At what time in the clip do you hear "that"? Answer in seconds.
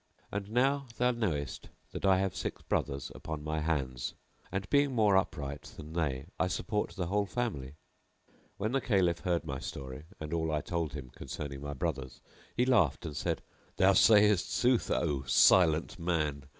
1.91-2.05